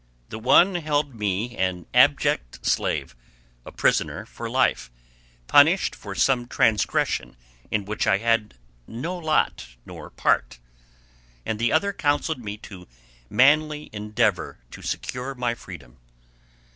[0.29, 4.89] The one held me an abject slave—a prisoner for life,
[5.45, 7.35] punished for some transgression
[7.69, 8.55] in which I had
[8.87, 10.57] no lot nor part;
[11.45, 12.87] and the other counseled me to
[13.29, 15.99] manly endeavor to secure my freedom.